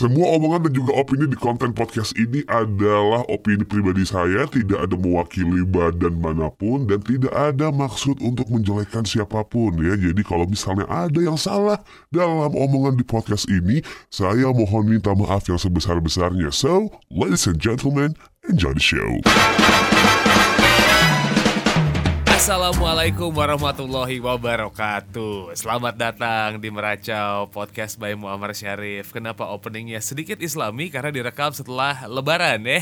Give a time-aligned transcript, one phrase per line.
[0.00, 4.96] Semua omongan dan juga opini di konten podcast ini adalah opini pribadi saya, tidak ada
[4.96, 10.00] mewakili badan mana pun dan tidak ada maksud untuk menjelekkan siapa pun ya.
[10.00, 11.76] Jadi kalau misalnya ada yang salah
[12.08, 16.48] dalam omongan di podcast ini, saya mohon minta maaf yang sebesar-besarnya.
[16.48, 18.16] So, ladies and gentlemen,
[18.48, 19.20] enjoy the show.
[22.40, 25.52] Assalamualaikum warahmatullahi wabarakatuh.
[25.52, 29.12] Selamat datang di Meracau Podcast by Muammar Syarif.
[29.12, 30.88] Kenapa openingnya sedikit islami?
[30.88, 32.80] Karena direkam setelah lebaran ya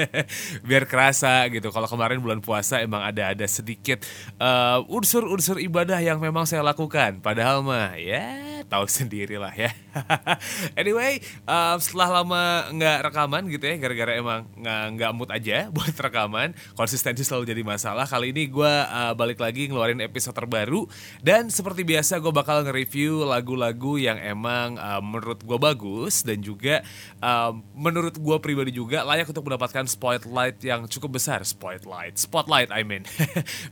[0.72, 1.68] Biar kerasa gitu.
[1.76, 4.00] Kalau kemarin bulan puasa emang ada-ada sedikit
[4.40, 7.20] uh, Unsur-unsur ibadah yang memang saya lakukan.
[7.20, 9.70] Padahal mah ya tahu sendiri lah ya.
[10.80, 16.52] Anyway uh, setelah lama nggak rekaman gitu ya Gara-gara emang nggak mood aja buat rekaman
[16.76, 18.04] Konsistensi selalu jadi masalah.
[18.04, 20.84] Kali ini gue uh, balik lagi ngeluarin episode terbaru
[21.24, 26.84] dan seperti biasa gue bakal nge-review lagu-lagu yang emang uh, menurut gue bagus dan juga
[27.24, 31.40] uh, menurut gue pribadi juga layak untuk mendapatkan spotlight yang cukup besar.
[31.46, 33.08] Spotlight spotlight I mean.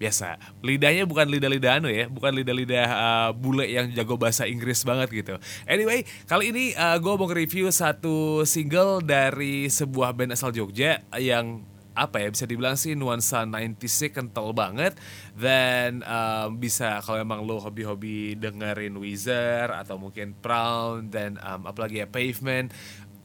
[0.00, 0.36] Biasa.
[0.60, 5.34] Lidahnya bukan lidah-lidah anu ya bukan lidah-lidah uh, bule yang jago bahasa Inggris banget gitu.
[5.68, 11.64] Anyway kali ini uh, gue mau nge-review satu single dari sebuah band asal Jogja yang
[11.90, 14.96] apa ya bisa dibilang sih nuansa 90s kental banget.
[15.34, 22.00] Dan um, bisa kalau emang lo hobi-hobi dengerin Weezer atau mungkin Brown dan um, apalagi
[22.00, 22.70] ya Pavement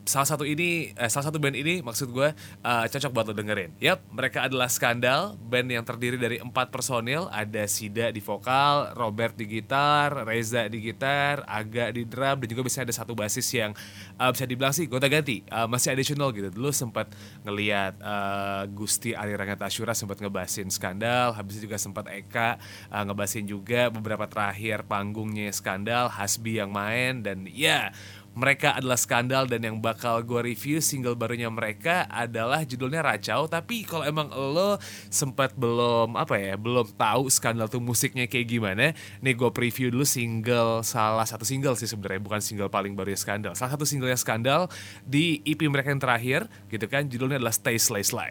[0.06, 2.30] salah satu ini eh, salah satu band ini maksud gue
[2.62, 3.74] uh, cocok buat lo dengerin.
[3.82, 9.34] Yap, mereka adalah Skandal, band yang terdiri dari empat personil, ada Sida di vokal, Robert
[9.34, 13.74] di gitar, Reza di gitar, Aga di drum dan juga bisa ada satu basis yang
[14.16, 16.54] uh, bisa dibilang sih gonta ganti, uh, masih additional gitu.
[16.54, 17.10] Dulu sempat
[17.42, 22.62] ngelihat uh, Gusti Ali Rangat Asyura sempat ngebasin Skandal, habis itu juga sempat Eka
[22.94, 29.00] uh, ngebasin juga beberapa terakhir panggungnya Skandal, Hasbi yang main dan ya yeah, mereka adalah
[29.00, 33.48] skandal dan yang bakal gue review single barunya mereka adalah judulnya Racau.
[33.48, 34.76] Tapi kalau emang lo
[35.08, 38.92] sempat belum apa ya belum tahu skandal tuh musiknya kayak gimana
[39.24, 43.18] nih gue preview dulu single salah satu single sih sebenarnya bukan single paling baru ya
[43.18, 43.52] skandal.
[43.56, 44.68] Salah satu singlenya skandal
[45.00, 48.30] di EP mereka yang terakhir gitu kan judulnya adalah Stay Slay Slay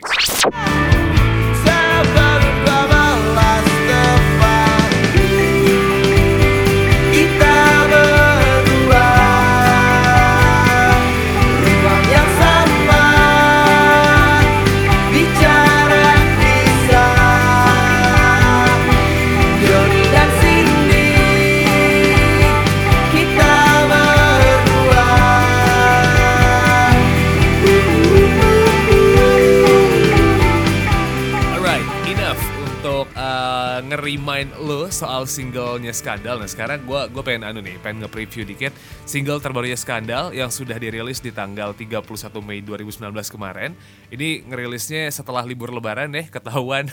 [33.99, 36.39] remind lo soal singlenya Skandal.
[36.39, 38.71] Nah sekarang gue gue pengen anu nih, pengen nge-preview dikit
[39.03, 42.05] single terbarunya Skandal yang sudah dirilis di tanggal 31
[42.43, 43.73] Mei 2019 kemarin.
[44.11, 46.87] Ini ngerilisnya setelah libur lebaran deh, ketahuan.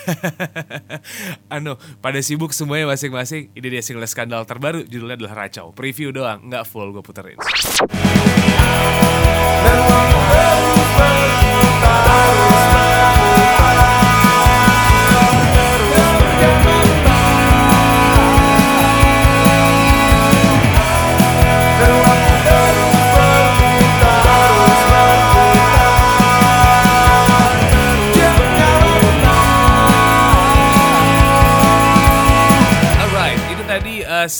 [1.54, 3.52] anu, pada sibuk semuanya masing-masing.
[3.52, 5.70] Ini dia single Skandal terbaru, judulnya adalah Racau.
[5.74, 7.38] Preview doang, nggak full gue puterin.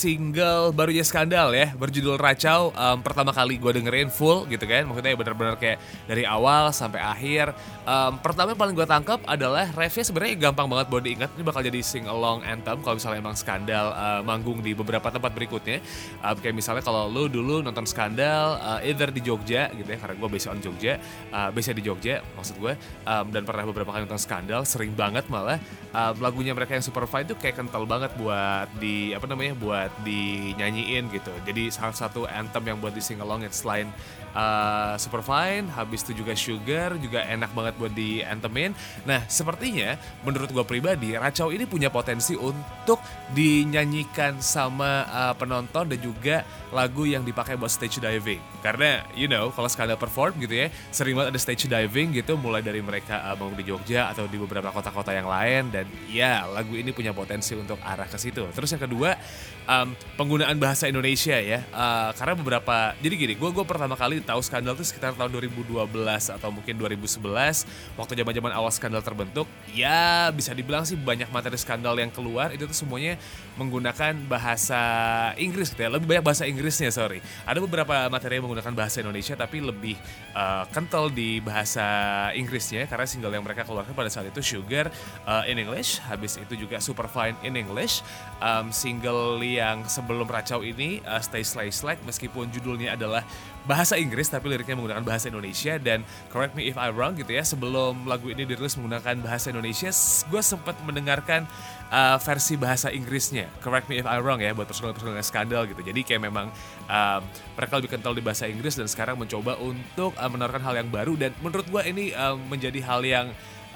[0.03, 2.75] Single barunya Skandal ya berjudul Racau.
[2.75, 7.55] Um, pertama kali gue dengerin full gitu kan maksudnya bener-bener kayak dari awal sampai akhir.
[7.87, 11.63] Um, pertama yang paling gue tangkap adalah refnya sebenarnya gampang banget buat diingat ini bakal
[11.63, 15.79] jadi sing along anthem kalau misalnya emang Skandal uh, manggung di beberapa tempat berikutnya.
[16.19, 20.19] Um, kayak misalnya kalau lu dulu nonton Skandal uh, either di Jogja gitu ya karena
[20.19, 20.99] gue based on Jogja
[21.31, 22.73] uh, based di Jogja maksud gue
[23.07, 25.61] um, dan pernah beberapa kali nonton Skandal sering banget malah.
[25.93, 29.92] Um, lagunya mereka yang super fine tuh kayak kental banget buat di apa namanya buat
[30.01, 31.29] dinyanyiin gitu.
[31.45, 33.91] Jadi salah satu anthem yang buat di sing along selain
[34.33, 38.73] uh, fine, habis itu juga Sugar, juga enak banget buat di anthemin.
[39.05, 39.95] Nah, sepertinya
[40.25, 42.99] menurut gue pribadi, Racau ini punya potensi untuk
[43.31, 46.43] dinyanyikan sama uh, penonton dan juga
[46.73, 48.41] lagu yang dipakai buat stage diving.
[48.65, 52.65] Karena, you know, kalau sekali perform gitu ya, sering banget ada stage diving gitu, mulai
[52.65, 55.69] dari mereka uh, di Jogja atau di beberapa kota-kota yang lain.
[55.69, 58.49] Dan ya, lagu ini punya potensi untuk arah ke situ.
[58.49, 59.13] Terus yang kedua,
[59.67, 61.63] um, penggunaan bahasa Indonesia ya.
[61.71, 65.83] Uh, karena beberapa jadi gini, gue gue pertama kali tahu skandal itu sekitar tahun 2012
[66.39, 69.47] atau mungkin 2011 waktu zaman-zaman awal skandal terbentuk.
[69.71, 73.19] Ya bisa dibilang sih banyak materi skandal yang keluar itu tuh semuanya
[73.55, 74.81] menggunakan bahasa
[75.39, 75.89] Inggris gitu ya.
[75.91, 77.19] Lebih banyak bahasa Inggrisnya sorry.
[77.47, 79.95] Ada beberapa materi yang menggunakan bahasa Indonesia tapi lebih
[80.35, 81.85] uh, kental di bahasa
[82.33, 84.89] Inggrisnya karena single yang mereka keluarkan pada saat itu Sugar
[85.25, 88.05] uh, in English, habis itu juga Superfine in English.
[88.43, 93.21] Um, single yang sebelum Racau ini uh, Stay Slay Slack meskipun judulnya adalah
[93.63, 95.77] bahasa Inggris tapi liriknya menggunakan bahasa Indonesia.
[95.79, 96.03] Dan
[96.33, 99.93] correct me if I wrong gitu ya sebelum lagu ini dirilis menggunakan bahasa Indonesia
[100.27, 101.47] gue sempat mendengarkan
[101.93, 103.47] uh, versi bahasa Inggrisnya.
[103.61, 105.79] Correct me if I wrong ya buat personal-personal skandal gitu.
[105.85, 106.49] Jadi kayak memang
[106.89, 107.21] um,
[107.55, 111.13] mereka lebih kental di bahasa Inggris dan sekarang mencoba untuk uh, menawarkan hal yang baru.
[111.15, 113.27] Dan menurut gue ini uh, menjadi hal yang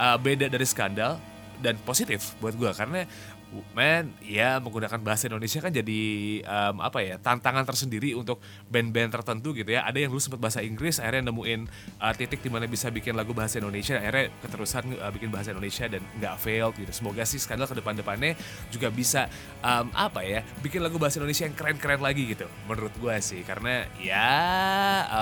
[0.01, 1.21] uh, beda dari skandal
[1.57, 3.09] dan positif buat gue karena
[3.71, 6.01] man ya menggunakan bahasa Indonesia kan jadi
[6.43, 9.87] um, apa ya tantangan tersendiri untuk band-band tertentu gitu ya.
[9.87, 11.61] Ada yang dulu sempat bahasa Inggris akhirnya nemuin
[12.03, 15.85] uh, titik di mana bisa bikin lagu bahasa Indonesia akhirnya keterusan uh, bikin bahasa Indonesia
[15.87, 16.91] dan nggak fail gitu.
[16.91, 18.35] Semoga sih skandal ke depan-depannya
[18.67, 19.31] juga bisa
[19.63, 23.41] um, apa ya bikin lagu bahasa Indonesia yang keren-keren lagi gitu menurut gue sih.
[23.47, 24.27] Karena ya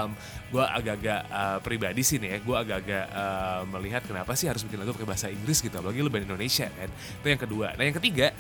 [0.01, 0.17] um,
[0.49, 4.81] gue agak-agak uh, pribadi sih nih ya gue agak-agak uh, melihat kenapa sih harus bikin
[4.81, 6.89] lagu pakai bahasa Inggris gitu apalagi lu band Indonesia kan.
[7.21, 7.67] Itu yang kedua.
[7.77, 8.31] Nah yang ketiga ketiga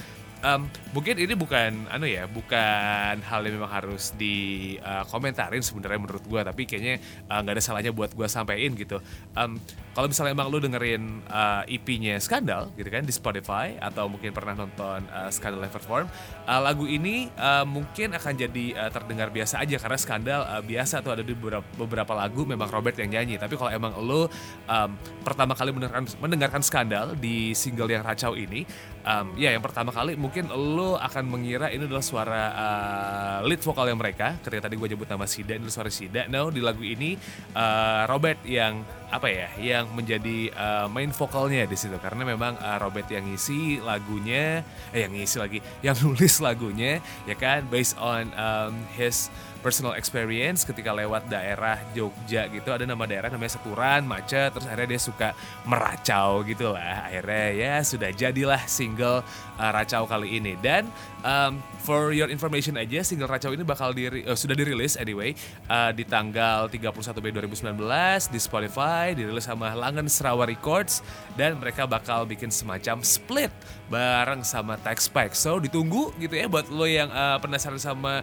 [0.45, 6.23] um, mungkin ini bukan anu ya bukan hal yang memang harus dikomentarin uh, sebenarnya menurut
[6.23, 9.01] gue tapi kayaknya nggak uh, ada salahnya buat gue sampein gitu.
[9.33, 9.57] Um,
[9.95, 14.51] kalau misalnya emang lu dengerin uh, EP-nya Skandal gitu kan di Spotify atau mungkin pernah
[14.51, 16.11] nonton uh, Skandal live perform
[16.43, 20.99] uh, lagu ini uh, mungkin akan jadi uh, terdengar biasa aja karena Skandal uh, biasa
[20.99, 23.39] tuh ada di beberapa, beberapa lagu memang Robert yang nyanyi.
[23.39, 24.27] Tapi kalau emang lu
[24.67, 24.89] um,
[25.23, 28.67] pertama kali mendengarkan mendengarkan Skandal di single yang Racau ini
[29.07, 33.95] um, ya yang pertama kali mungkin lu akan mengira ini adalah suara uh, lead vokalnya
[33.95, 34.35] mereka.
[34.43, 36.27] Ketika tadi gue nyebut nama Sida ini suara Sida.
[36.27, 37.15] No di lagu ini
[37.55, 41.95] uh, Robert yang apa ya yang menjadi uh, main vokalnya di situ.
[42.01, 46.99] Karena memang uh, Robert yang ngisi lagunya eh yang ngisi lagi yang nulis lagunya
[47.29, 49.29] ya kan based on um, his
[49.65, 52.69] personal experience ketika lewat daerah Jogja gitu.
[52.69, 55.29] Ada nama daerah namanya Seturan macet terus akhirnya dia suka
[55.65, 57.09] meracau gitu lah.
[57.09, 59.25] Akhirnya ya sudah jadilah single
[59.57, 60.53] uh, Racau kali ini.
[60.61, 60.85] Dan
[61.25, 65.33] um, for your information aja single Racau ini bakal diri, uh, sudah dirilis anyway
[65.65, 66.93] uh, di tanggal 31
[67.25, 67.81] Mei 2019
[68.29, 71.01] di Spotify dirilis sama Langen Serawa Records
[71.33, 73.49] dan mereka bakal bikin semacam split
[73.89, 78.21] bareng sama Tex Pack so ditunggu gitu ya buat lo yang uh, penasaran sama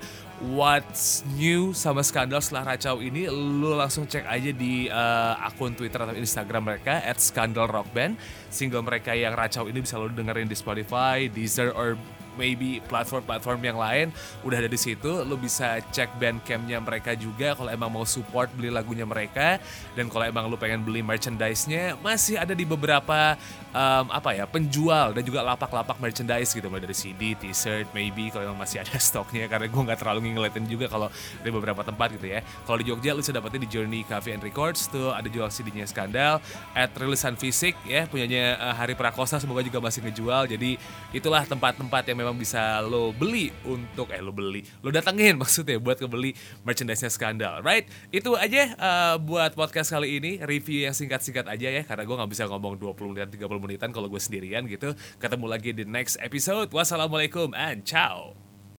[0.50, 1.70] what's new?
[1.70, 6.74] Sama skandal setelah Racau ini lu langsung cek aja di uh, akun Twitter atau Instagram
[6.74, 8.18] mereka at Skandal Rock Band.
[8.50, 11.94] Single mereka yang Racau ini bisa lo dengerin di Spotify, Deezer or
[12.36, 14.06] maybe platform-platform yang lain
[14.42, 17.54] udah ada di situ lo bisa cek bandcampnya mereka juga.
[17.56, 19.58] Kalau emang mau support beli lagunya mereka.
[19.92, 23.36] Dan kalau emang lo pengen beli merchandise-nya masih ada di beberapa
[23.72, 26.68] um, apa ya penjual dan juga lapak-lapak merchandise gitu.
[26.68, 29.48] Mulai dari CD, T-shirt, maybe kalau emang masih ada stoknya.
[29.48, 31.08] Karena gue nggak terlalu ngeliatin juga kalau
[31.40, 32.40] di beberapa tempat gitu ya.
[32.64, 35.12] Kalau di Jogja lo bisa dapetin di Journey Cafe and Records tuh.
[35.12, 36.38] Ada jual CD-nya Skandal.
[36.72, 39.40] At rilisan fisik ya punyanya uh, Hari Prakosa.
[39.40, 40.48] Semoga juga masih ngejual.
[40.48, 40.76] Jadi
[41.12, 45.98] itulah tempat-tempat yang memang bisa lo beli untuk eh lo beli lo datengin maksudnya buat
[45.98, 46.32] kebeli
[46.62, 47.86] merchandise-nya skandal right?
[48.10, 50.32] Itu aja uh, buat podcast kali ini.
[50.42, 54.10] Review yang singkat-singkat aja ya karena gue nggak bisa ngomong 20 menit 30 menitan kalau
[54.10, 54.92] gue sendirian gitu.
[55.22, 56.68] Ketemu lagi di next episode.
[56.70, 58.41] Wassalamualaikum and ciao